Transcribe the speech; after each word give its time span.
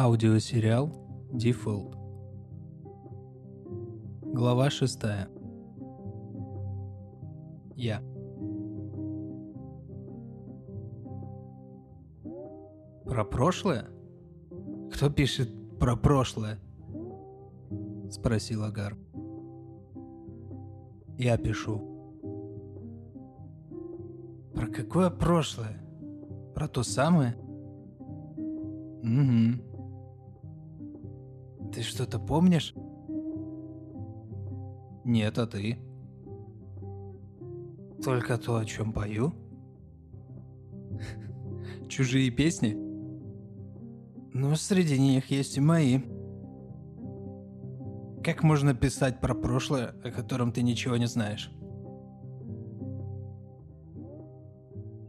Аудиосериал 0.00 0.92
Default. 1.32 1.92
Глава 4.32 4.70
шестая. 4.70 5.28
Я. 7.74 8.00
Про 13.06 13.24
прошлое? 13.24 13.86
Кто 14.92 15.10
пишет 15.10 15.50
про 15.80 15.96
прошлое? 15.96 16.60
Спросил 18.08 18.62
Агар. 18.62 18.96
Я 21.16 21.36
пишу. 21.38 21.82
Про 24.54 24.68
какое 24.68 25.10
прошлое? 25.10 25.82
Про 26.54 26.68
то 26.68 26.84
самое? 26.84 27.34
Угу. 29.02 29.77
Ты 31.78 31.84
что-то 31.84 32.18
помнишь? 32.18 32.74
Нет, 35.04 35.38
а 35.38 35.46
ты? 35.46 35.78
Только 38.02 38.36
то, 38.36 38.56
о 38.56 38.64
чем 38.64 38.92
пою? 38.92 39.32
Чужие 41.88 42.32
песни? 42.32 42.76
Ну, 44.34 44.56
среди 44.56 44.98
них 44.98 45.30
есть 45.30 45.56
и 45.56 45.60
мои. 45.60 46.00
Как 48.24 48.42
можно 48.42 48.74
писать 48.74 49.20
про 49.20 49.36
прошлое, 49.36 49.94
о 50.02 50.10
котором 50.10 50.50
ты 50.50 50.62
ничего 50.62 50.96
не 50.96 51.06
знаешь? 51.06 51.48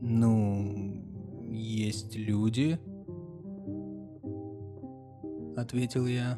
Ну, 0.02 1.04
есть 1.50 2.16
люди, 2.16 2.80
ответил 5.58 6.06
я. 6.06 6.38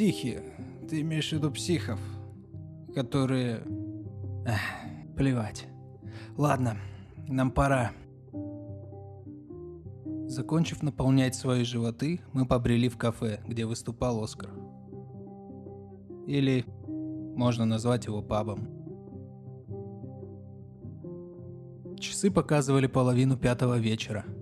Психи. 0.00 0.40
Ты 0.88 1.02
имеешь 1.02 1.28
в 1.28 1.32
виду 1.32 1.50
психов, 1.50 2.00
которые... 2.94 3.60
Эх, 4.46 4.58
плевать. 5.14 5.66
Ладно, 6.38 6.78
нам 7.28 7.50
пора. 7.50 7.92
Закончив 10.26 10.82
наполнять 10.82 11.34
свои 11.34 11.64
животы, 11.64 12.22
мы 12.32 12.46
побрели 12.46 12.88
в 12.88 12.96
кафе, 12.96 13.40
где 13.46 13.66
выступал 13.66 14.24
Оскар. 14.24 14.48
Или 16.26 16.64
можно 17.36 17.66
назвать 17.66 18.06
его 18.06 18.22
пабом. 18.22 18.68
Часы 21.98 22.30
показывали 22.30 22.86
половину 22.86 23.36
пятого 23.36 23.76
вечера– 23.76 24.24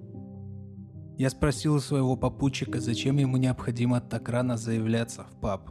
я 1.18 1.30
спросил 1.30 1.74
у 1.74 1.80
своего 1.80 2.16
попутчика, 2.16 2.80
зачем 2.80 3.16
ему 3.16 3.38
необходимо 3.38 4.00
так 4.00 4.28
рано 4.28 4.56
заявляться 4.56 5.24
в 5.24 5.40
паб. 5.40 5.68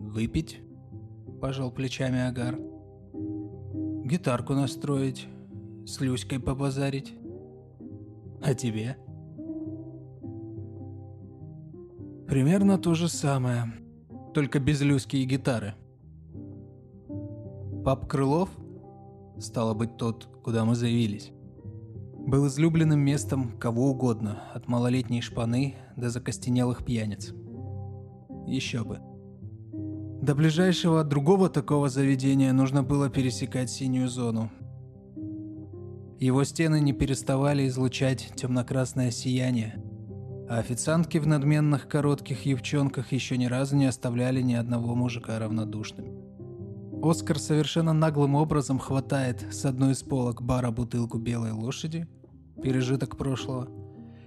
«Выпить?»– 0.00 0.62
пожал 1.40 1.70
плечами 1.70 2.18
Агар. 2.18 2.58
«Гитарку 4.06 4.54
настроить, 4.54 5.28
с 5.84 6.00
Люськой 6.00 6.40
побазарить. 6.40 7.12
А 8.42 8.54
тебе?» 8.54 8.96
«Примерно 12.26 12.78
то 12.78 12.94
же 12.94 13.08
самое, 13.08 13.74
только 14.32 14.60
без 14.60 14.80
Люськи 14.80 15.16
и 15.16 15.26
гитары». 15.26 15.74
«Пап 17.84 18.08
Крылов?» 18.08 18.48
Стало 19.38 19.74
быть, 19.74 19.98
тот, 19.98 20.26
куда 20.42 20.64
мы 20.64 20.74
заявились 20.74 21.32
был 22.30 22.46
излюбленным 22.46 23.00
местом 23.00 23.58
кого 23.58 23.90
угодно, 23.90 24.44
от 24.54 24.68
малолетней 24.68 25.20
шпаны 25.20 25.74
до 25.96 26.10
закостенелых 26.10 26.84
пьяниц. 26.84 27.34
Еще 28.46 28.84
бы. 28.84 29.00
До 30.22 30.34
ближайшего 30.36 31.02
другого 31.02 31.50
такого 31.50 31.88
заведения 31.88 32.52
нужно 32.52 32.84
было 32.84 33.10
пересекать 33.10 33.68
синюю 33.68 34.08
зону. 34.08 34.50
Его 36.20 36.44
стены 36.44 36.78
не 36.80 36.92
переставали 36.92 37.66
излучать 37.66 38.32
темно-красное 38.36 39.10
сияние, 39.10 39.82
а 40.48 40.58
официантки 40.58 41.18
в 41.18 41.26
надменных 41.26 41.88
коротких 41.88 42.46
юбчонках 42.46 43.10
еще 43.12 43.38
ни 43.38 43.46
разу 43.46 43.74
не 43.76 43.86
оставляли 43.86 44.40
ни 44.40 44.54
одного 44.54 44.94
мужика 44.94 45.38
равнодушным. 45.38 46.06
Оскар 47.02 47.38
совершенно 47.38 47.94
наглым 47.94 48.34
образом 48.34 48.78
хватает 48.78 49.46
с 49.50 49.64
одной 49.64 49.92
из 49.92 50.02
полок 50.02 50.42
бара 50.42 50.70
бутылку 50.70 51.16
белой 51.18 51.52
лошади, 51.52 52.06
пережиток 52.62 53.16
прошлого, 53.16 53.68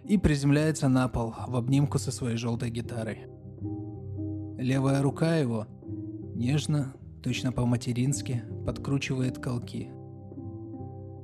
и 0.04 0.18
приземляется 0.18 0.90
на 0.90 1.08
пол 1.08 1.34
в 1.48 1.56
обнимку 1.56 1.98
со 1.98 2.12
своей 2.12 2.38
желтой 2.38 2.70
гитарой. 2.70 3.28
Левая 4.58 5.02
рука 5.02 5.38
его 5.38 5.68
нежно, 6.36 6.94
точно 7.22 7.52
по-матерински, 7.52 8.44
подкручивает 8.66 9.38
колки. 9.38 9.92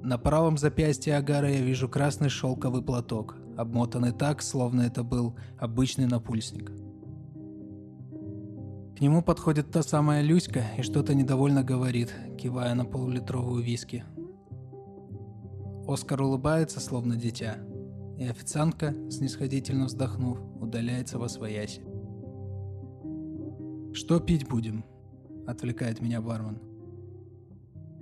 На 0.01 0.17
правом 0.17 0.57
запястье 0.57 1.17
Агара 1.17 1.51
я 1.51 1.61
вижу 1.61 1.89
красный 1.89 2.29
шелковый 2.29 2.81
платок, 2.81 3.35
обмотанный 3.57 4.13
так, 4.13 4.41
словно 4.41 4.81
это 4.81 5.03
был 5.03 5.35
обычный 5.57 6.05
напульсник. 6.05 6.71
К 8.97 9.01
нему 9.01 9.21
подходит 9.21 9.71
та 9.71 9.81
самая 9.81 10.21
Люська 10.21 10.63
и 10.77 10.81
что-то 10.81 11.13
недовольно 11.13 11.63
говорит, 11.63 12.13
кивая 12.37 12.73
на 12.75 12.85
полулитровую 12.85 13.63
виски. 13.63 14.03
Оскар 15.89 16.21
улыбается, 16.21 16.79
словно 16.79 17.15
дитя, 17.15 17.57
и 18.19 18.23
официантка, 18.23 18.93
снисходительно 19.09 19.85
вздохнув, 19.85 20.39
удаляется 20.61 21.17
во 21.17 21.27
свояси. 21.27 21.81
«Что 23.91 24.19
пить 24.19 24.47
будем?»– 24.47 24.85
отвлекает 25.47 25.99
меня 25.99 26.21
бармен. 26.21 26.59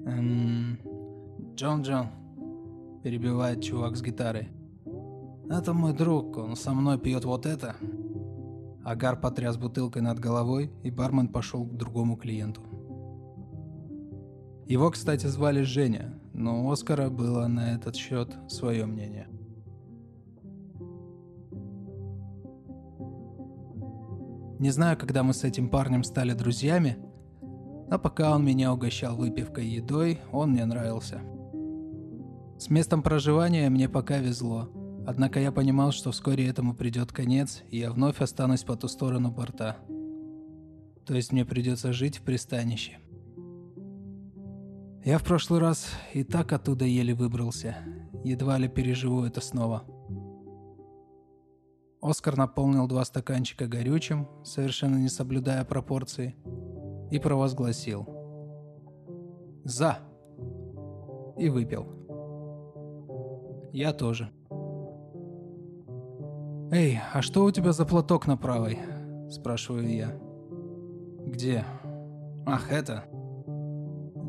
«Эм... 0.06 0.78
Джон 1.56 1.84
Джон»,– 1.84 2.08
перебивает 3.04 3.64
чувак 3.64 3.96
с 3.96 4.02
гитарой. 4.02 4.50
«Это 5.50 5.72
мой 5.72 5.94
друг, 5.94 6.36
он 6.36 6.58
со 6.58 6.74
мной 6.74 7.00
пьет 7.00 7.24
вот 7.24 7.46
это», 7.46 7.78
Агар 8.84 9.18
потряс 9.20 9.56
бутылкой 9.56 10.02
над 10.02 10.20
головой, 10.20 10.72
и 10.84 10.92
бармен 10.92 11.30
пошел 11.30 11.66
к 11.66 11.74
другому 11.74 12.18
клиенту. 12.18 12.62
Его, 14.68 14.92
кстати, 14.92 15.28
звали 15.28 15.62
Женя, 15.62 16.14
но 16.34 16.66
у 16.66 16.72
Оскара 16.72 17.10
было 17.10 17.48
на 17.48 17.76
этот 17.76 17.96
счет 17.96 18.36
свое 18.50 18.86
мнение. 18.86 19.28
Не 24.60 24.72
знаю, 24.72 24.98
когда 24.98 25.24
мы 25.24 25.34
с 25.34 25.46
этим 25.46 25.70
парнем 25.70 26.04
стали 26.04 26.34
друзьями, 26.34 26.98
а 27.90 27.98
пока 27.98 28.36
он 28.36 28.44
меня 28.44 28.74
угощал 28.74 29.16
выпивкой 29.16 29.68
и 29.68 29.76
едой, 29.76 30.20
он 30.34 30.52
мне 30.52 30.66
нравился. 30.66 31.22
С 32.60 32.70
местом 32.70 33.04
проживания 33.04 33.70
мне 33.70 33.88
пока 33.88 34.18
везло. 34.18 34.70
Однако 35.08 35.40
я 35.40 35.54
понимал, 35.54 35.94
что 35.94 36.12
вскоре 36.12 36.50
этому 36.50 36.74
придет 36.74 37.14
конец, 37.14 37.64
и 37.70 37.78
я 37.78 37.92
вновь 37.92 38.20
останусь 38.20 38.64
по 38.64 38.76
ту 38.76 38.90
сторону 38.90 39.32
борта. 39.32 39.78
То 41.06 41.14
есть 41.14 41.32
мне 41.32 41.46
придется 41.46 41.94
жить 41.94 42.18
в 42.18 42.24
пристанище. 42.24 43.00
Я 45.08 45.20
в 45.20 45.24
прошлый 45.24 45.62
раз 45.62 45.88
и 46.14 46.26
так 46.26 46.52
оттуда 46.52 46.84
еле 46.84 47.14
выбрался. 47.14 47.78
Едва 48.26 48.58
ли 48.58 48.68
переживу 48.68 49.24
это 49.24 49.40
снова. 49.40 49.84
Оскар 52.02 52.36
наполнил 52.36 52.90
два 52.90 53.06
стаканчика 53.06 53.68
горючим, 53.68 54.28
совершенно 54.44 54.98
не 54.98 55.08
соблюдая 55.08 55.64
пропорции, 55.64 56.36
и 57.10 57.20
провозгласил. 57.20 58.06
«За!» 59.64 60.00
И 61.38 61.48
выпил. 61.48 61.88
Я 63.72 63.94
тоже. 63.94 64.30
«Эй, 66.70 67.00
а 67.14 67.22
что 67.22 67.46
у 67.46 67.52
тебя 67.52 67.72
за 67.72 67.86
платок 67.86 68.28
на 68.28 68.36
правой?»– 68.36 68.78
спрашиваю 69.30 69.88
я. 69.88 70.20
«Где?» 71.26 71.64
«Ах, 72.46 72.70
это...» 72.70 73.06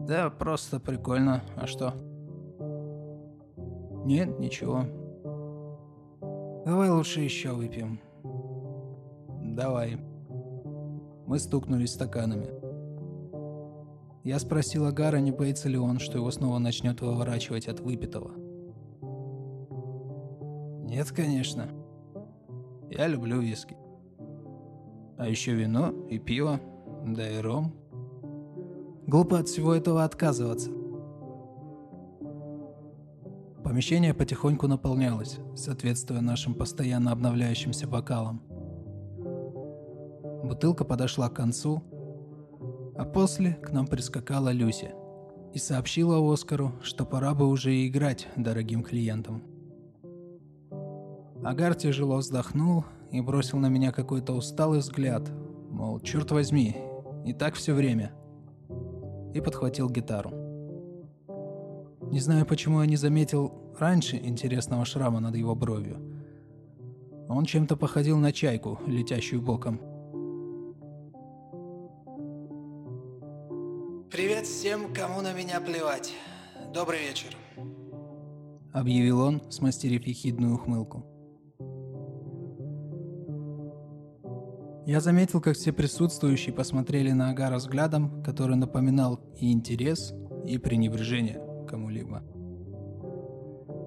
«Да, 0.08 0.30
просто 0.30 0.80
прикольно. 0.80 1.42
А 1.54 1.68
что?» 1.68 1.92
«Нет, 4.04 4.40
ничего». 4.40 4.82
«Давай 6.64 6.90
лучше 6.90 7.20
еще 7.20 7.52
выпьем». 7.52 8.00
«Давай». 9.54 9.98
Мы 11.26 11.38
стукнулись 11.38 11.92
стаканами. 11.92 12.48
Я 14.24 14.38
спросил 14.38 14.86
Агара, 14.86 15.18
не 15.18 15.30
боится 15.30 15.68
ли 15.68 15.78
он, 15.78 16.00
что 16.00 16.18
его 16.18 16.30
снова 16.30 16.58
начнет 16.58 17.00
выворачивать 17.00 17.68
от 17.68 17.80
выпитого. 17.80 18.32
«Нет, 20.88 21.12
конечно», 21.12 21.68
я 22.90 23.06
люблю 23.06 23.40
виски. 23.40 23.76
А 25.18 25.28
еще 25.28 25.52
вино 25.52 25.92
и 26.08 26.18
пиво, 26.18 26.60
да 27.06 27.28
и 27.28 27.38
ром. 27.40 27.74
Глупо 29.08 29.38
от 29.38 29.48
всего 29.48 29.74
этого 29.74 30.04
отказываться. 30.04 30.70
Помещение 33.64 34.12
потихоньку 34.12 34.66
наполнялось, 34.66 35.38
соответствуя 35.56 36.20
нашим 36.20 36.54
постоянно 36.54 37.12
обновляющимся 37.12 37.88
бокалам. 37.88 38.42
Бутылка 40.44 40.84
подошла 40.84 41.30
к 41.30 41.34
концу, 41.36 41.82
а 42.98 43.06
после 43.06 43.54
к 43.54 43.72
нам 43.72 43.86
прискакала 43.86 44.52
Люся 44.52 44.92
и 45.54 45.58
сообщила 45.58 46.18
Оскару, 46.30 46.72
что 46.82 47.06
пора 47.06 47.32
бы 47.32 47.48
уже 47.48 47.74
и 47.74 47.88
играть 47.88 48.28
дорогим 48.36 48.82
клиентам. 48.82 49.42
Агар 51.42 51.74
тяжело 51.74 52.18
вздохнул 52.18 52.84
и 53.10 53.22
бросил 53.22 53.56
на 53.56 53.70
меня 53.70 53.90
какой-то 53.90 54.34
усталый 54.34 54.80
взгляд, 54.80 55.30
мол, 55.70 55.98
черт 56.00 56.30
возьми, 56.30 56.76
и 57.24 57.32
так 57.32 57.54
все 57.54 57.72
время. 57.72 58.12
И 59.34 59.40
подхватил 59.40 59.90
гитару. 59.90 60.30
Не 62.10 62.20
знаю, 62.20 62.46
почему 62.46 62.80
я 62.80 62.86
не 62.86 62.96
заметил 62.96 63.52
раньше 63.78 64.16
интересного 64.16 64.84
шрама 64.84 65.20
над 65.20 65.36
его 65.36 65.54
бровью. 65.54 65.98
Он 67.28 67.44
чем-то 67.44 67.76
походил 67.76 68.16
на 68.16 68.32
чайку, 68.32 68.80
летящую 68.86 69.42
боком. 69.42 69.78
«Привет 74.10 74.46
всем, 74.46 74.92
кому 74.94 75.20
на 75.20 75.34
меня 75.34 75.60
плевать. 75.60 76.14
Добрый 76.72 77.00
вечер»,— 77.00 77.36
объявил 78.72 79.20
он, 79.20 79.42
смастерив 79.50 80.06
ехидную 80.06 80.54
ухмылку. 80.54 81.04
Я 84.88 85.00
заметил, 85.00 85.42
как 85.42 85.54
все 85.54 85.70
присутствующие 85.70 86.54
посмотрели 86.54 87.10
на 87.10 87.28
Агара 87.28 87.56
взглядом, 87.56 88.22
который 88.22 88.56
напоминал 88.56 89.20
и 89.38 89.52
интерес, 89.52 90.14
и 90.46 90.56
пренебрежение 90.56 91.42
кому-либо. 91.68 92.22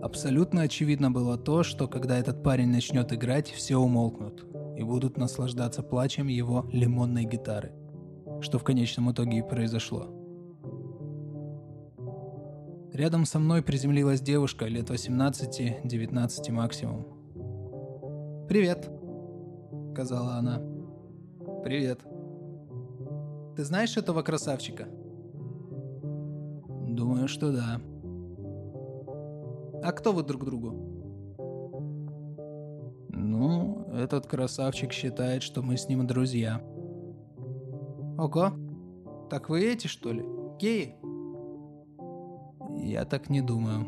Абсолютно 0.03 0.61
очевидно 0.61 1.09
было 1.09 1.39
то, 1.39 1.63
что 1.63 1.87
когда 1.87 2.19
этот 2.19 2.43
парень 2.43 2.67
начнет 2.67 3.11
играть, 3.13 3.49
все 3.49 3.77
умолкнут 3.77 4.45
и 4.77 4.83
будут 4.83 5.17
наслаждаться 5.17 5.81
плачем 5.81 6.27
его 6.27 6.69
лимонной 6.71 7.25
гитары, 7.25 7.71
что 8.39 8.59
в 8.59 8.63
конечном 8.63 9.11
итоге 9.11 9.39
и 9.39 9.41
произошло. 9.41 10.05
Рядом 12.93 13.25
со 13.25 13.39
мной 13.39 13.63
приземлилась 13.63 14.21
девушка 14.21 14.65
лет 14.65 14.91
18-19 14.91 16.51
максимум. 16.51 17.07
«Привет»,— 18.47 18.87
сказала 19.93 20.33
она. 20.33 20.70
Привет. 21.63 21.99
Ты 23.55 23.63
знаешь 23.63 23.95
этого 23.95 24.23
красавчика? 24.23 24.87
Думаю, 26.87 27.27
что 27.27 27.51
да. 27.51 27.79
А 29.83 29.91
кто 29.91 30.11
вы 30.11 30.23
друг 30.23 30.43
другу? 30.43 30.71
Ну, 33.09 33.85
этот 33.93 34.25
красавчик 34.25 34.91
считает, 34.91 35.43
что 35.43 35.61
мы 35.61 35.77
с 35.77 35.87
ним 35.87 36.07
друзья. 36.07 36.63
Ого. 38.17 38.53
Так 39.29 39.49
вы 39.49 39.63
эти, 39.63 39.85
что 39.85 40.11
ли? 40.11 40.25
Геи? 40.59 40.95
Я 42.83 43.05
так 43.05 43.29
не 43.29 43.41
думаю, 43.41 43.85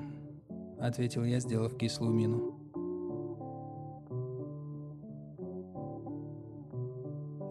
ответил 0.79 1.23
я, 1.23 1.39
сделав 1.39 1.75
кислую 1.75 2.13
мину. 2.13 2.52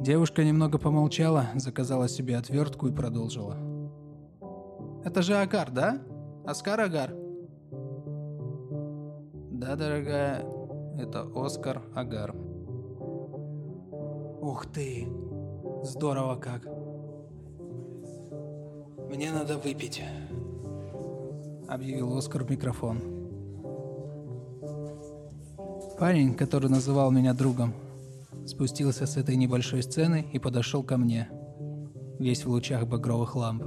Девушка 0.02 0.42
немного 0.42 0.78
помолчала, 0.78 1.46
заказала 1.54 2.08
себе 2.08 2.36
отвертку 2.36 2.88
и 2.88 2.92
продолжила. 2.92 3.56
«Это 5.04 5.22
же 5.22 5.36
Агар, 5.36 5.70
да? 5.70 6.00
Оскар 6.44 6.80
Агар?» 6.80 7.14
«Да, 9.52 9.76
дорогая, 9.76 10.44
это 10.98 11.30
Оскар 11.36 11.82
Агар». 11.94 12.34
«Ух 14.40 14.66
ты! 14.74 15.06
Здорово 15.84 16.34
как!» 16.34 16.66
«Мне 19.08 19.30
надо 19.30 19.56
выпить»,— 19.56 20.02
объявил 21.68 22.16
Оскар 22.16 22.42
в 22.42 22.50
микрофон. 22.50 22.98
Парень, 25.96 26.34
который 26.34 26.68
называл 26.68 27.12
меня 27.12 27.34
другом, 27.34 27.72
спустился 28.46 29.06
с 29.06 29.16
этой 29.16 29.36
небольшой 29.36 29.82
сцены 29.82 30.26
и 30.32 30.38
подошел 30.38 30.82
ко 30.82 30.96
мне, 30.96 31.28
весь 32.18 32.44
в 32.44 32.50
лучах 32.50 32.86
багровых 32.86 33.36
ламп. 33.36 33.64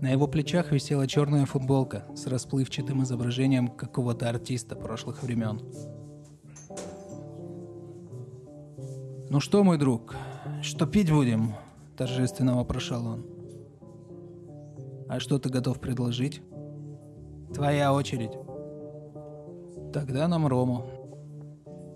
На 0.00 0.10
его 0.10 0.26
плечах 0.26 0.70
висела 0.72 1.06
черная 1.06 1.46
футболка 1.46 2.04
с 2.14 2.26
расплывчатым 2.26 3.02
изображением 3.04 3.68
какого-то 3.68 4.28
артиста 4.28 4.76
прошлых 4.76 5.22
времен. 5.22 5.60
«Ну 9.30 9.40
что, 9.40 9.64
мой 9.64 9.78
друг, 9.78 10.14
что 10.62 10.86
пить 10.86 11.10
будем?»– 11.10 11.54
торжественно 11.96 12.56
вопрошал 12.56 13.06
он. 13.06 13.26
«А 15.08 15.20
что 15.20 15.38
ты 15.38 15.48
готов 15.48 15.80
предложить?» 15.80 16.42
«Твоя 17.54 17.94
очередь». 17.94 18.32
«Тогда 19.92 20.28
нам 20.28 20.46
рому», 20.46 20.84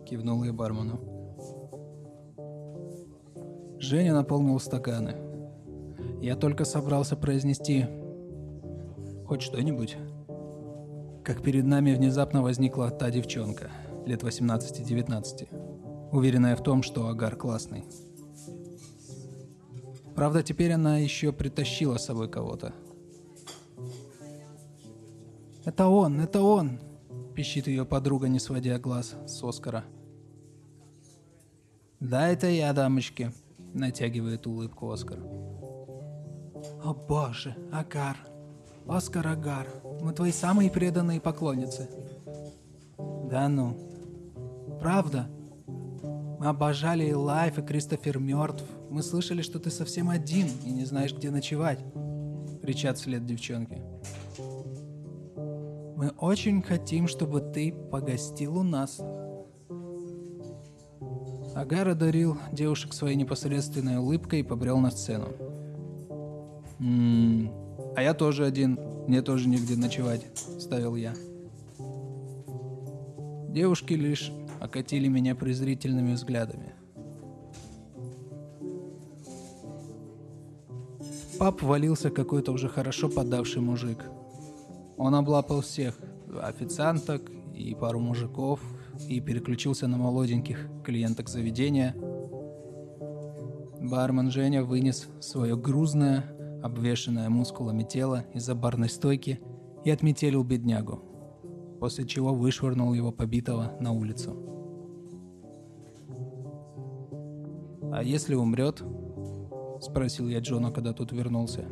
–кивнул 0.07 0.45
я 0.45 0.53
бармену. 0.53 1.18
Женя 3.81 4.13
наполнил 4.13 4.59
стаканы. 4.59 5.15
Я 6.21 6.35
только 6.35 6.65
собрался 6.65 7.17
произнести 7.17 7.87
хоть 9.25 9.43
что-нибудь, 9.43 9.97
как 11.25 11.43
перед 11.43 11.65
нами 11.65 11.95
внезапно 11.95 12.43
возникла 12.43 12.91
та 12.91 13.11
девчонка, 13.11 13.71
лет 14.05 14.25
18-19, 14.25 16.11
уверенная 16.11 16.57
в 16.57 16.63
том, 16.63 16.83
что 16.83 17.07
Агар 17.07 17.37
классный. 17.37 17.85
Правда, 20.17 20.43
теперь 20.43 20.73
она 20.73 20.99
еще 20.99 21.33
притащила 21.33 21.99
с 21.99 22.07
собой 22.07 22.29
кого-то. 22.29 22.75
«Это 25.65 25.87
он, 25.87 26.21
это 26.21 26.41
он!»– 26.41 26.81
пищит 27.37 27.69
ее 27.69 27.85
подруга, 27.85 28.27
не 28.27 28.41
сводя 28.41 28.77
глаз 28.81 29.15
с 29.29 29.45
Оскара. 29.45 29.85
«Да, 32.01 32.29
это 32.29 32.49
я, 32.49 32.73
дамочки», 32.73 33.33
Натягивает 33.75 34.47
улыбку 34.47 34.91
Оскар. 34.91 35.19
О 36.83 36.95
боже, 36.95 37.57
Агар. 37.73 38.17
Оскар 38.87 39.27
Агар. 39.29 39.67
Мы 40.01 40.13
твои 40.13 40.33
самые 40.33 40.71
преданные 40.71 41.21
поклонницы. 41.21 41.89
Да 43.31 43.49
ну. 43.49 43.77
Правда? 44.81 45.29
Мы 46.39 46.47
обожали 46.47 47.05
и 47.05 47.13
Лайф, 47.13 47.59
и 47.59 47.63
Кристофер 47.63 48.19
мертв. 48.19 48.65
Мы 48.91 49.03
слышали, 49.03 49.43
что 49.43 49.59
ты 49.59 49.71
совсем 49.71 50.09
один 50.09 50.47
и 50.65 50.71
не 50.71 50.85
знаешь, 50.85 51.15
где 51.15 51.31
ночевать. 51.31 51.81
Кричат 52.63 52.99
вслед 52.99 53.27
девчонки. 53.27 53.83
Мы 55.97 56.11
очень 56.11 56.63
хотим, 56.63 57.09
чтобы 57.09 57.41
ты 57.41 57.73
погостил 57.73 58.59
у 58.59 58.63
нас. 58.63 59.01
Агар 61.59 61.89
одарил 61.89 62.39
девушек 62.53 62.93
своей 62.93 63.17
непосредственной 63.17 63.97
улыбкой 63.97 64.41
и 64.41 64.43
побрел 64.45 64.79
на 64.79 64.93
сцену. 64.93 65.27
«Ммм, 66.79 67.51
а 67.97 68.03
я 68.03 68.15
тоже 68.15 68.47
один, 68.47 68.79
мне 69.09 69.23
тоже 69.23 69.49
негде 69.49 69.75
ночевать»,— 69.75 70.25
ставил 70.61 70.95
я. 70.95 71.15
Девушки 73.49 73.95
лишь 73.95 74.31
окатили 74.61 75.09
меня 75.09 75.35
презрительными 75.35 76.13
взглядами. 76.13 76.75
пап 81.41 81.61
валился 81.63 82.11
какой-то 82.11 82.53
уже 82.53 82.69
хорошо 82.69 83.09
подавший 83.09 83.63
мужик. 83.63 84.05
Он 84.97 85.13
облапал 85.17 85.63
всех, 85.63 85.99
официанток 86.41 87.29
и 87.53 87.75
пару 87.75 87.99
мужиков, 87.99 88.61
и 89.07 89.21
переключился 89.21 89.87
на 89.87 89.97
молоденьких 89.97 90.69
клиенток 90.85 91.29
заведения. 91.29 91.95
Бармен 93.81 94.31
Женя 94.31 94.65
вынес 94.65 95.09
свое 95.21 95.57
грузное, 95.57 96.25
обвешанное 96.63 97.29
мускулами 97.29 97.85
тело 97.85 98.25
из-за 98.35 98.55
барной 98.55 98.89
стойки 98.89 99.41
и 99.85 99.91
отметелил 99.91 100.43
беднягу, 100.43 101.03
после 101.81 102.07
чего 102.07 102.35
вышвырнул 102.35 102.93
его 102.93 103.13
побитого 103.13 103.77
на 103.81 103.93
улицу. 103.93 104.37
«А 107.93 108.03
если 108.03 108.35
умрет?»– 108.35 108.83
спросил 109.81 110.29
я 110.29 110.41
Джона, 110.41 110.71
когда 110.71 110.93
тот 110.93 111.13
вернулся. 111.13 111.65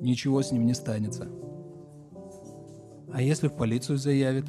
«Ничего 0.00 0.40
с 0.42 0.52
ним 0.52 0.64
не 0.66 0.74
станется». 0.74 1.28
«А 3.12 3.20
если 3.20 3.48
в 3.48 3.56
полицию 3.56 3.98
заявит?» 3.98 4.46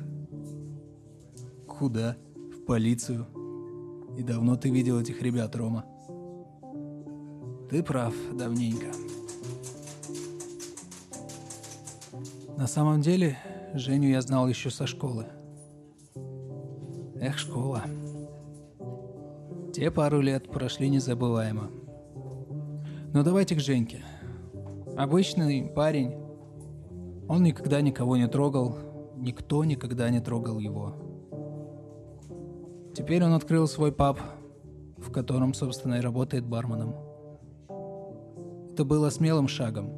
Куда? 1.77 2.17
В 2.36 2.65
полицию. 2.65 3.27
И 4.17 4.24
давно 4.24 4.55
ты 4.55 4.72
видел 4.72 5.00
этих 5.00 5.22
ребят, 5.22 5.55
Рома? 5.55 5.86
Ты 7.69 7.84
прав, 7.84 8.15
давненько. 8.34 8.88
На 12.57 12.65
самом 12.65 13.01
деле, 13.01 13.38
Женю 13.75 14.10
я 14.10 14.22
знал 14.22 14.48
еще 14.48 14.72
со 14.72 14.88
школы. 14.88 15.27
Эх, 17.22 17.38
школа. 17.38 17.84
Те 19.72 19.91
пару 19.91 20.19
лет 20.19 20.50
прошли 20.50 20.89
незабываемо. 20.89 21.69
Но 23.13 23.22
давайте 23.22 23.55
к 23.55 23.60
Женьке. 23.60 24.03
Обычный 24.98 25.69
парень. 25.69 26.15
Он 27.29 27.43
никогда 27.43 27.81
никого 27.81 28.17
не 28.17 28.27
трогал, 28.27 28.75
никто 29.15 29.63
никогда 29.63 30.10
не 30.10 30.22
трогал 30.22 30.57
его. 30.57 31.06
Теперь 32.98 33.24
он 33.24 33.34
открыл 33.34 33.68
свой 33.68 33.92
паб, 33.92 34.20
в 34.98 35.12
котором, 35.12 35.54
собственно, 35.54 36.00
и 36.00 36.01
работает 36.01 36.48
барменом. 36.48 36.96
Это 38.72 38.86
было 38.86 39.12
смелым 39.12 39.48
шагом. 39.48 39.92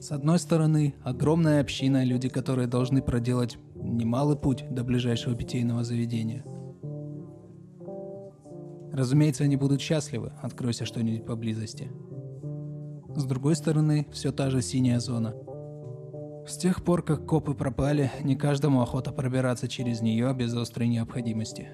С 0.00 0.12
одной 0.12 0.38
стороны, 0.38 0.94
огромная 1.02 1.60
община, 1.60 2.04
люди, 2.04 2.28
которые 2.28 2.68
должны 2.68 3.02
проделать 3.02 3.58
немалый 3.74 4.36
путь 4.36 4.64
до 4.70 4.84
ближайшего 4.84 5.34
питейного 5.34 5.82
заведения. 5.82 6.44
Разумеется, 8.92 9.42
они 9.42 9.56
будут 9.56 9.80
счастливы, 9.80 10.32
откройся 10.42 10.84
что-нибудь 10.84 11.26
поблизости. 11.26 11.90
С 13.16 13.24
другой 13.24 13.56
стороны, 13.56 14.06
все 14.12 14.30
та 14.30 14.48
же 14.48 14.62
синяя 14.62 15.00
зона. 15.00 15.34
С 16.46 16.56
тех 16.58 16.84
пор, 16.84 17.02
как 17.02 17.26
копы 17.26 17.54
пропали, 17.54 18.10
не 18.22 18.36
каждому 18.36 18.82
охота 18.82 19.12
пробираться 19.12 19.68
через 19.68 20.00
нее 20.00 20.32
без 20.34 20.54
острой 20.54 20.88
необходимости. 20.88 21.68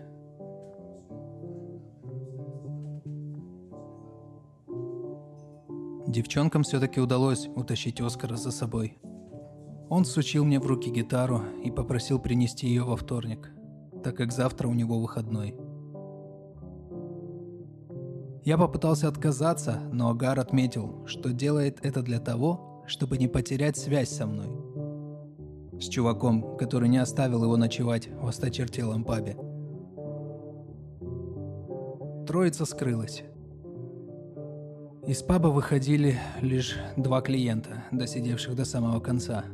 Девчонкам 6.06 6.62
все-таки 6.62 7.00
удалось 7.00 7.48
утащить 7.48 8.00
Оскара 8.00 8.36
за 8.36 8.50
собой. 8.50 8.98
Он 9.88 10.04
сучил 10.04 10.44
мне 10.44 10.60
в 10.60 10.66
руки 10.66 10.90
гитару 10.90 11.42
и 11.64 11.70
попросил 11.70 12.18
принести 12.18 12.66
ее 12.66 12.84
во 12.84 12.96
вторник, 12.96 13.50
так 14.02 14.16
как 14.16 14.32
завтра 14.32 14.68
у 14.68 14.74
него 14.74 15.00
выходной– 15.00 15.54
я 18.42 18.56
попытался 18.56 19.06
отказаться, 19.06 19.80
но 19.92 20.08
Агар 20.08 20.40
отметил, 20.40 21.06
что 21.06 21.30
делает 21.30 21.78
это 21.82 22.02
для 22.02 22.18
того, 22.20 22.82
чтобы 22.86 23.18
не 23.18 23.28
потерять 23.28 23.76
связь 23.76 24.08
со 24.08 24.26
мной. 24.26 24.48
С 25.80 25.88
чуваком, 25.88 26.56
который 26.56 26.88
не 26.88 26.98
оставил 26.98 27.42
его 27.42 27.56
ночевать 27.56 28.08
в 28.08 28.26
осточертелом 28.26 29.04
пабе. 29.04 29.36
Троица 32.26 32.64
скрылась. 32.64 33.24
Из 35.06 35.22
паба 35.22 35.48
выходили 35.48 36.18
лишь 36.40 36.76
два 36.96 37.20
клиента, 37.22 37.84
досидевших 37.90 38.54
до 38.54 38.64
самого 38.64 39.00
конца. 39.00 39.44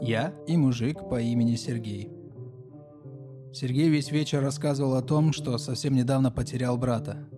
Я 0.00 0.32
и 0.48 0.56
мужик 0.56 1.08
по 1.08 1.20
имени 1.20 1.54
Сергей. 1.54 2.10
Сергей 3.52 3.88
весь 3.88 4.10
вечер 4.10 4.42
рассказывал 4.42 4.94
о 4.94 5.02
том, 5.02 5.32
что 5.32 5.58
совсем 5.58 5.94
недавно 5.94 6.32
потерял 6.32 6.78
брата, 6.78 7.28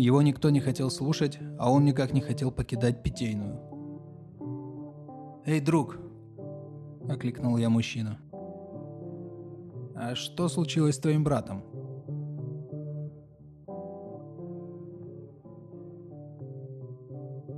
его 0.00 0.22
никто 0.22 0.48
не 0.48 0.60
хотел 0.60 0.90
слушать, 0.90 1.38
а 1.58 1.70
он 1.70 1.84
никак 1.84 2.14
не 2.14 2.22
хотел 2.22 2.50
покидать 2.50 3.02
питейную. 3.02 3.60
«Эй, 5.44 5.60
друг!»– 5.60 5.98
окликнул 7.08 7.56
я 7.56 7.68
мужчину. 7.68 8.16
«А 9.94 10.14
что 10.14 10.48
случилось 10.48 10.96
с 10.96 10.98
твоим 10.98 11.24
братом?» 11.24 11.62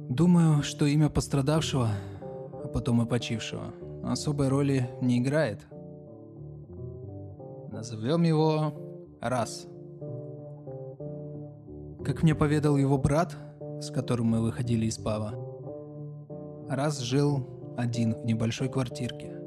Думаю, 0.08 0.62
что 0.62 0.84
имя 0.84 1.08
пострадавшего, 1.08 1.88
а 2.20 2.68
потом 2.68 3.02
и 3.02 3.06
почившего, 3.06 3.72
особой 4.04 4.48
роли 4.48 4.90
не 5.00 5.18
играет. 5.18 5.60
Назовем 7.70 8.22
его 8.22 8.74
Раз. 9.22 9.68
Как 12.04 12.24
мне 12.24 12.34
поведал 12.34 12.76
его 12.76 12.98
брат, 12.98 13.36
с 13.80 13.88
которым 13.92 14.26
мы 14.26 14.40
выходили 14.40 14.86
из 14.86 14.98
Пава, 14.98 15.32
раз 16.68 16.98
жил 16.98 17.46
один 17.76 18.14
в 18.14 18.24
небольшой 18.24 18.68
квартирке. 18.68 19.38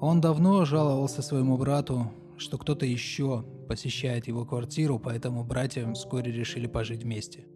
Он 0.00 0.20
давно 0.20 0.64
жаловался 0.64 1.22
своему 1.22 1.56
брату, 1.56 2.10
что 2.36 2.58
кто-то 2.58 2.84
еще 2.84 3.44
посещает 3.68 4.26
его 4.26 4.44
квартиру, 4.44 4.98
поэтому 4.98 5.44
братья 5.44 5.90
вскоре 5.92 6.30
решили 6.30 6.66
пожить 6.66 7.04
вместе. 7.04 7.46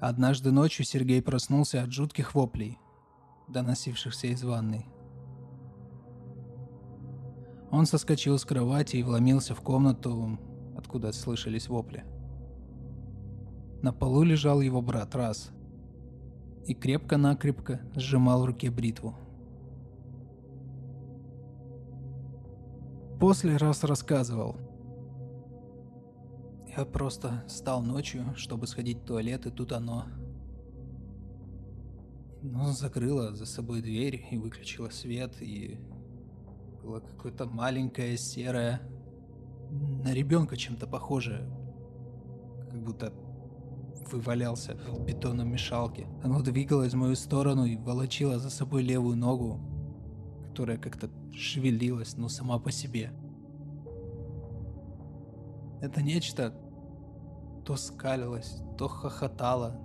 Однажды 0.00 0.52
ночью 0.52 0.84
Сергей 0.84 1.20
проснулся 1.20 1.82
от 1.82 1.92
жутких 1.92 2.34
воплей, 2.34 2.78
доносившихся 3.48 4.28
из 4.28 4.44
ванной. 4.44 4.86
Он 7.70 7.84
соскочил 7.84 8.38
с 8.38 8.44
кровати 8.44 8.96
и 8.96 9.02
вломился 9.02 9.54
в 9.54 9.60
комнату, 9.60 10.38
откуда 10.76 11.12
слышались 11.12 11.68
вопли. 11.68 12.04
На 13.82 13.92
полу 13.92 14.22
лежал 14.22 14.60
его 14.60 14.80
брат 14.80 15.14
раз 15.14 15.50
и 16.68 16.74
крепко-накрепко 16.74 17.80
сжимал 17.96 18.42
в 18.42 18.44
руке 18.44 18.70
бритву. 18.70 19.16
После 23.18 23.56
раз 23.56 23.82
рассказывал. 23.84 24.56
Я 26.76 26.84
просто 26.84 27.42
встал 27.48 27.82
ночью, 27.82 28.34
чтобы 28.36 28.66
сходить 28.66 28.98
в 28.98 29.04
туалет, 29.04 29.46
и 29.46 29.50
тут 29.50 29.72
оно... 29.72 30.04
Ну, 32.42 32.66
закрыла 32.66 33.34
за 33.34 33.46
собой 33.46 33.80
дверь 33.80 34.24
и 34.30 34.36
выключила 34.36 34.90
свет, 34.90 35.40
и 35.40 35.80
было 36.84 37.00
какое-то 37.00 37.46
маленькое 37.46 38.16
серое 38.16 38.80
на 39.70 40.12
ребенка 40.12 40.56
чем-то 40.56 40.86
похоже. 40.86 41.50
Как 42.70 42.80
будто 42.84 43.12
вывалялся 44.12 44.76
в 44.88 45.04
бетономешалке. 45.04 46.06
Оно 46.22 46.42
двигалось 46.42 46.92
в 46.92 46.96
мою 46.96 47.14
сторону 47.14 47.64
и 47.64 47.76
волочило 47.76 48.38
за 48.38 48.50
собой 48.50 48.82
левую 48.82 49.16
ногу, 49.16 49.60
которая 50.48 50.78
как-то 50.78 51.10
шевелилась, 51.32 52.16
но 52.16 52.28
сама 52.28 52.58
по 52.58 52.70
себе. 52.70 53.12
Это 55.80 56.02
нечто 56.02 56.54
то 57.64 57.76
скалилось, 57.76 58.62
то 58.76 58.88
хохотало. 58.88 59.76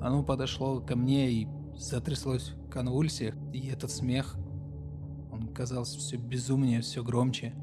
Оно 0.00 0.22
подошло 0.22 0.80
ко 0.80 0.96
мне 0.96 1.30
и 1.30 1.48
затряслось 1.76 2.50
в 2.50 2.68
конвульсиях, 2.70 3.34
и 3.52 3.68
этот 3.68 3.90
смех 3.90 4.36
казалось 5.54 5.94
все 5.94 6.16
безумнее, 6.16 6.80
все 6.80 7.02
громче. 7.02 7.54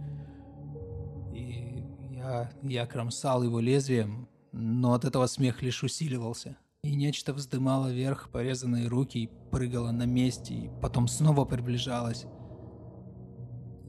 Я, 2.31 2.49
я 2.63 2.85
кромсал 2.85 3.43
его 3.43 3.59
лезвием, 3.59 4.29
но 4.53 4.93
от 4.93 5.03
этого 5.03 5.25
смех 5.25 5.61
лишь 5.61 5.83
усиливался. 5.83 6.57
И 6.81 6.95
нечто 6.95 7.33
вздымало 7.33 7.91
вверх 7.91 8.29
порезанные 8.31 8.87
руки 8.87 9.17
и 9.17 9.29
прыгало 9.51 9.91
на 9.91 10.05
месте, 10.05 10.53
и 10.53 10.71
потом 10.81 11.09
снова 11.09 11.43
приближалось. 11.43 12.25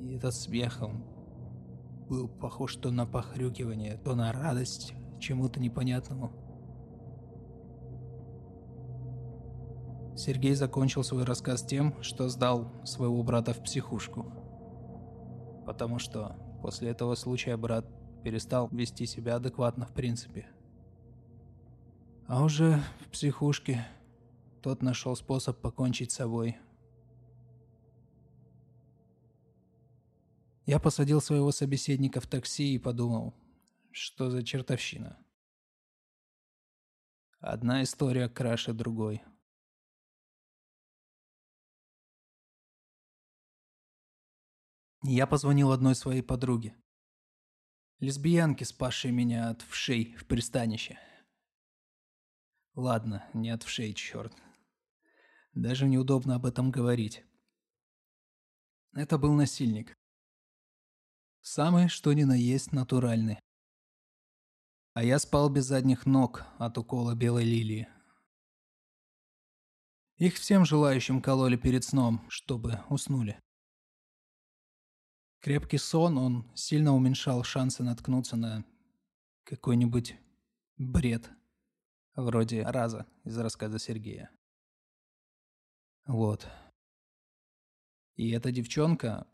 И 0.00 0.14
этот 0.14 0.34
смех, 0.34 0.78
он 0.82 1.04
был 2.08 2.28
похож 2.28 2.75
то 2.76 2.90
на 2.90 3.06
похрюкивание, 3.06 3.96
то 3.96 4.16
на 4.16 4.32
радость 4.32 4.92
чему-то 5.20 5.61
непонятному. 5.61 6.32
Сергей 10.16 10.54
закончил 10.54 11.04
свой 11.04 11.22
рассказ 11.22 11.62
тем, 11.62 11.94
что 12.02 12.28
сдал 12.28 12.72
своего 12.84 13.22
брата 13.22 13.54
в 13.54 13.62
психушку. 13.62 14.26
Потому 15.64 16.00
что 16.00 16.37
после 16.61 16.90
этого 16.90 17.14
случая 17.14 17.56
брат 17.56 17.87
перестал 18.23 18.69
вести 18.69 19.07
себя 19.07 19.37
адекватно 19.37 19.87
в 19.87 19.93
принципе. 19.93 20.49
А 22.26 22.43
уже 22.43 22.83
в 23.00 23.09
психушке 23.11 23.87
тот 24.62 24.83
нашел 24.83 25.17
способ 25.17 25.61
покончить 25.61 26.12
с 26.12 26.17
собой. 26.17 26.57
Я 30.64 30.79
посадил 30.79 31.21
своего 31.21 31.50
собеседника 31.50 32.21
в 32.21 32.26
такси 32.26 32.75
и 32.75 32.79
подумал, 32.79 33.35
что 33.91 34.31
за 34.31 34.45
чертовщина. 34.45 35.19
Одна 37.41 37.83
история 37.83 38.29
краше 38.29 38.73
другой. 38.73 39.21
Я 45.02 45.26
позвонил 45.26 45.73
одной 45.73 45.97
своей 45.97 46.23
подруге. 46.23 46.76
Лесбиянке, 48.02 48.64
спасшей 48.64 49.12
меня 49.12 49.50
от 49.50 49.62
вшей 49.62 50.16
в 50.16 50.26
пристанище. 50.26 50.99
Ладно, 52.75 53.25
не 53.32 53.50
от 53.50 53.62
вшей, 53.62 53.94
черт. 53.94 54.35
Даже 55.54 55.87
неудобно 55.87 56.35
об 56.35 56.44
этом 56.44 56.73
говорить. 56.73 57.25
Это 58.92 59.18
был 59.18 59.35
насильник. 59.35 59.94
Самый, 61.42 61.87
что 61.87 62.12
ни 62.12 62.25
на 62.25 62.35
есть, 62.35 62.73
натуральный. 62.73 63.38
А 64.94 65.04
я 65.04 65.21
спал 65.21 65.49
без 65.49 65.66
задних 65.66 66.04
ног 66.04 66.44
от 66.59 66.78
укола 66.78 67.14
белой 67.14 67.44
лилии. 67.44 67.87
Их 70.16 70.35
всем 70.35 70.64
желающим 70.64 71.23
кололи 71.23 71.54
перед 71.54 71.85
сном, 71.85 72.26
чтобы 72.28 72.80
уснули. 72.88 73.40
Крепкий 75.42 75.78
сон, 75.78 76.18
он 76.18 76.49
сильно 76.54 76.94
уменьшал 76.94 77.42
шансы 77.42 77.82
наткнуться 77.82 78.37
на 78.37 78.64
какой-нибудь 79.42 80.16
бред, 80.76 81.28
вроде 82.14 82.62
раза 82.62 83.08
из 83.25 83.37
рассказа 83.37 83.80
Сергея. 83.80 84.30
Вот. 86.06 86.46
И 88.14 88.30
эта 88.30 88.52
девчонка, 88.52 89.26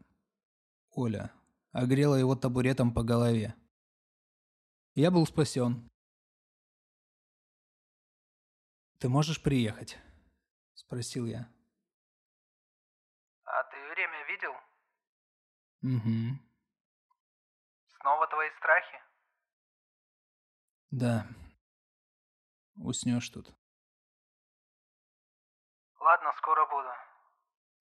Оля, 0.92 1.30
огрела 1.72 2.14
его 2.14 2.34
табуретом 2.34 2.94
по 2.94 3.02
голове. 3.02 3.54
Я 4.94 5.10
был 5.10 5.26
спасен. 5.26 5.90
«Ты 8.98 9.10
можешь 9.10 9.42
приехать?»– 9.42 9.98
спросил 10.72 11.26
я. 11.26 11.52
«А 13.44 13.62
ты 13.64 13.76
время 13.92 14.26
видел?» 14.26 14.54
«Угу». 15.82 16.38
«Снова 18.00 18.26
твои 18.26 18.50
страхи?» 18.58 18.98
«Да. 20.90 21.26
Уснешь 22.76 23.28
тут». 23.30 23.54
«Ладно, 26.00 26.32
скоро 26.38 26.66
буду. 26.66 26.88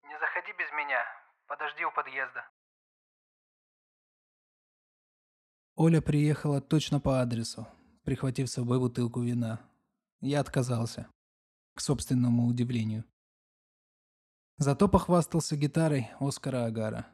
Не 0.04 0.20
заходи 0.20 0.52
без 0.54 0.72
меня. 0.74 1.04
Подожди 1.48 1.86
у 1.86 1.92
подъезда». 1.92 2.48
Оля 5.76 6.02
приехала 6.02 6.62
точно 6.62 7.00
по 7.00 7.22
адресу, 7.22 7.68
прихватив 8.04 8.50
с 8.50 8.54
собой 8.54 8.80
бутылку 8.80 9.22
вина. 9.22 9.60
Я 10.20 10.40
отказался, 10.40 11.08
к 11.76 11.82
собственному 11.82 12.48
удивлению. 12.48 13.06
Зато 14.58 14.90
похвастался 14.90 15.56
гитарой 15.56 16.10
Оскара 16.20 16.66
Агара. 16.66 17.06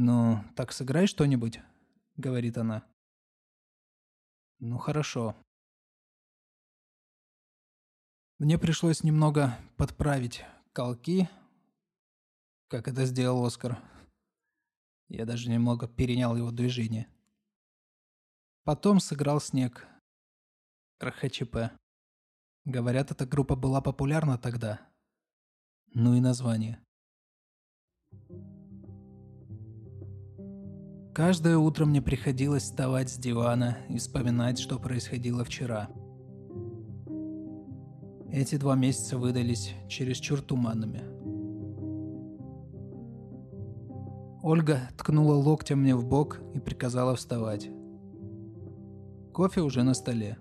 «Ну, 0.00 0.44
так 0.54 0.70
сыграй 0.70 1.08
что-нибудь»,— 1.08 1.60
говорит 2.16 2.56
она. 2.56 2.86
«Ну, 4.60 4.78
хорошо». 4.78 5.34
Мне 8.38 8.60
пришлось 8.60 9.02
немного 9.02 9.58
подправить 9.76 10.44
колки, 10.72 11.28
как 12.68 12.86
это 12.86 13.06
сделал 13.06 13.44
Оскар. 13.44 13.76
Я 15.08 15.26
даже 15.26 15.50
немного 15.50 15.88
перенял 15.88 16.36
его 16.36 16.52
движение. 16.52 17.08
Потом 18.62 19.00
сыграл 19.00 19.40
снег. 19.40 19.84
РХЧП. 21.02 21.72
Говорят, 22.64 23.10
эта 23.10 23.26
группа 23.26 23.56
была 23.56 23.80
популярна 23.80 24.38
тогда. 24.38 24.80
Ну 25.92 26.14
и 26.14 26.20
название. 26.20 26.80
Каждое 31.18 31.58
утро 31.58 31.84
мне 31.84 32.00
приходилось 32.00 32.62
вставать 32.62 33.10
с 33.10 33.18
дивана 33.18 33.78
и 33.88 33.98
вспоминать, 33.98 34.56
что 34.60 34.78
происходило 34.78 35.42
вчера. 35.42 35.88
Эти 38.30 38.54
два 38.54 38.76
месяца 38.76 39.18
выдались 39.18 39.74
чересчур 39.88 40.40
туманными. 40.40 41.02
Ольга 44.44 44.78
ткнула 44.96 45.34
локтем 45.34 45.80
мне 45.80 45.96
в 45.96 46.06
бок 46.06 46.40
и 46.54 46.60
приказала 46.60 47.16
вставать. 47.16 47.68
Кофе 49.34 49.62
уже 49.62 49.82
на 49.82 49.94
столе. 49.94 50.38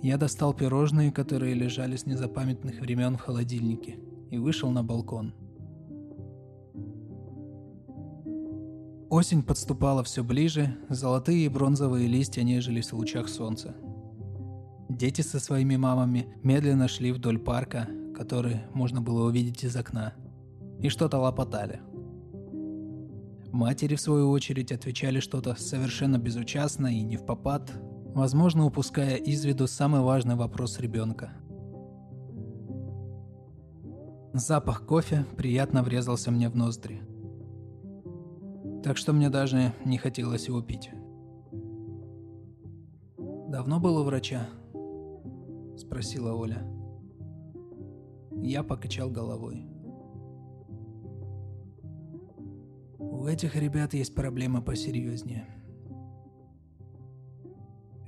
Я 0.00 0.16
достал 0.16 0.54
пирожные, 0.54 1.10
которые 1.10 1.54
лежали 1.54 1.96
с 1.96 2.06
незапамятных 2.06 2.78
времен 2.78 3.16
в 3.16 3.20
холодильнике, 3.20 3.98
и 4.30 4.38
вышел 4.38 4.70
на 4.70 4.84
балкон. 4.84 5.34
Осень 9.12 9.42
подступала 9.42 10.02
все 10.02 10.24
ближе, 10.24 10.76
золотые 10.88 11.44
и 11.44 11.48
бронзовые 11.48 12.08
листья 12.08 12.42
нежились 12.42 12.92
в 12.92 12.96
лучах 12.96 13.28
солнца. 13.28 13.76
Дети 14.88 15.20
со 15.20 15.38
своими 15.38 15.76
мамами 15.76 16.34
медленно 16.42 16.88
шли 16.88 17.12
вдоль 17.12 17.38
парка, 17.38 17.86
который 18.16 18.62
можно 18.72 19.00
было 19.00 19.26
увидеть 19.26 19.64
из 19.64 19.76
окна– 19.76 20.14
и 20.82 20.88
что-то 20.88 21.18
лопотали. 21.18 21.80
Матери, 23.52 23.94
в 23.94 24.00
свою 24.00 24.30
очередь, 24.30 24.72
отвечали 24.72 25.20
что-то 25.20 25.54
совершенно 25.54 26.18
безучастно 26.18 26.88
и 26.88 27.02
не 27.02 27.16
в 27.16 27.24
попад, 27.24 27.70
возможно, 28.14 28.66
упуская 28.66 29.16
из 29.16 29.44
виду 29.44 29.66
самый 29.66 30.00
важный 30.00 30.34
вопрос 30.34 30.80
ребенка. 30.80 31.32
Запах 34.32 34.86
кофе 34.86 35.24
приятно 35.36 35.82
врезался 35.82 36.30
мне 36.30 36.48
в 36.48 36.56
ноздри. 36.56 37.02
Так 38.82 38.96
что 38.96 39.12
мне 39.12 39.30
даже 39.30 39.72
не 39.84 39.96
хотелось 39.96 40.48
его 40.48 40.60
пить. 40.60 40.90
«Давно 43.48 43.78
был 43.78 43.98
у 43.98 44.04
врача?»– 44.04 44.48
спросила 45.76 46.32
Оля. 46.32 46.66
Я 48.42 48.64
покачал 48.64 49.08
головой. 49.08 49.66
У 52.98 53.26
этих 53.26 53.54
ребят 53.54 53.94
есть 53.94 54.14
проблемы 54.14 54.62
посерьезнее. 54.62 55.46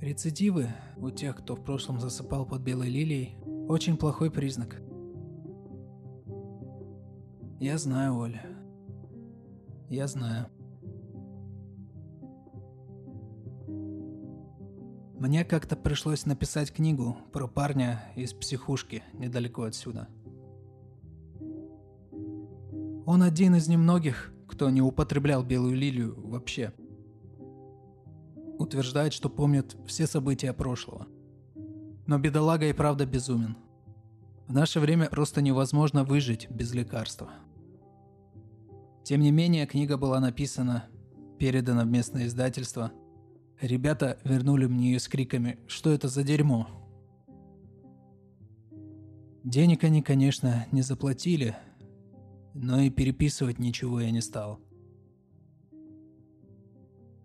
Рецидивы 0.00 0.68
у 0.96 1.10
тех, 1.10 1.36
кто 1.36 1.54
в 1.54 1.62
прошлом 1.62 2.00
засыпал 2.00 2.46
под 2.46 2.62
белой 2.62 2.88
лилией, 2.88 3.36
очень 3.68 3.96
плохой 3.96 4.30
признак. 4.30 4.82
Я 7.60 7.78
знаю, 7.78 8.16
Оля. 8.16 8.44
Я 9.88 10.08
знаю. 10.08 10.48
Мне 15.24 15.42
как-то 15.42 15.74
пришлось 15.74 16.26
написать 16.26 16.70
книгу 16.70 17.16
про 17.32 17.48
парня 17.48 18.12
из 18.14 18.34
психушки 18.34 19.02
недалеко 19.14 19.62
отсюда. 19.62 20.06
Он 23.06 23.22
один 23.22 23.54
из 23.54 23.66
немногих, 23.66 24.34
кто 24.46 24.68
не 24.68 24.82
употреблял 24.82 25.42
белую 25.42 25.76
лилию 25.76 26.14
вообще. 26.28 26.74
Утверждает, 28.58 29.14
что 29.14 29.30
помнит 29.30 29.74
все 29.86 30.06
события 30.06 30.52
прошлого. 30.52 31.06
Но 32.06 32.18
бедолага 32.18 32.66
и 32.66 32.74
правда 32.74 33.06
безумен. 33.06 33.56
В 34.46 34.52
наше 34.52 34.78
время 34.78 35.08
просто 35.08 35.40
невозможно 35.40 36.04
выжить 36.04 36.50
без 36.50 36.74
лекарства. 36.74 37.30
Тем 39.04 39.22
не 39.22 39.30
менее, 39.30 39.64
книга 39.64 39.96
была 39.96 40.20
написана, 40.20 40.84
передана 41.38 41.84
в 41.84 41.88
местное 41.88 42.26
издательство. 42.26 42.92
Ребята 43.60 44.18
вернули 44.24 44.66
мне 44.66 44.92
ее 44.92 45.00
с 45.00 45.08
криками 45.08 45.58
«Что 45.66 45.92
это 45.92 46.08
за 46.08 46.22
дерьмо?». 46.22 46.68
Денег 49.44 49.84
они, 49.84 50.02
конечно, 50.02 50.66
не 50.72 50.82
заплатили, 50.82 51.56
но 52.54 52.80
и 52.80 52.90
переписывать 52.90 53.58
ничего 53.58 54.00
я 54.00 54.10
не 54.10 54.20
стал. 54.20 54.58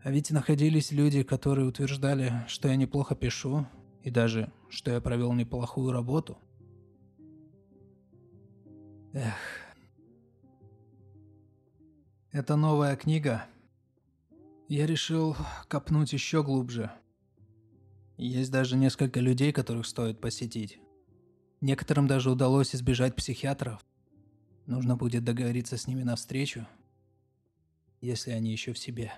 А 0.04 0.12
ведь 0.12 0.32
находились 0.32 0.92
люди, 0.92 1.24
которые 1.24 1.68
утверждали, 1.68 2.34
что 2.48 2.68
я 2.68 2.76
неплохо 2.76 3.16
пишу, 3.16 3.66
и 4.04 4.10
даже, 4.10 4.52
что 4.70 4.92
я 4.92 5.02
провел 5.02 5.34
неплохую 5.34 5.92
работу. 5.92 6.38
Эх. 9.14 9.36
Это 12.32 12.56
новая 12.56 12.96
книга. 12.96 13.46
Я 14.70 14.86
решил 14.86 15.36
копнуть 15.68 16.14
еще 16.14 16.44
глубже. 16.44 16.92
Есть 18.18 18.52
даже 18.52 18.76
несколько 18.76 19.20
людей, 19.20 19.52
которых 19.52 19.88
стоит 19.88 20.22
посетить. 20.22 20.78
Некоторым 21.60 22.06
даже 22.06 22.30
удалось 22.30 22.76
избежать 22.76 23.16
психиатров. 23.16 23.84
Нужно 24.68 24.96
будет 24.96 25.24
договориться 25.24 25.76
с 25.76 25.88
ними 25.88 26.04
на 26.04 26.16
встречу, 26.16 26.68
если 28.00 28.30
они 28.30 28.52
еще 28.52 28.74
в 28.74 28.78
себе. 28.78 29.12